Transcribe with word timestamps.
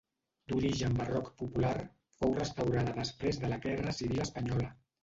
D'origen 0.51 0.95
barroc 1.01 1.29
popular, 1.43 1.75
fou 2.17 2.35
restaurada 2.41 2.99
després 2.99 3.43
de 3.45 3.55
la 3.55 3.65
Guerra 3.69 3.99
Civil 4.03 4.31
Espanyola. 4.31 4.77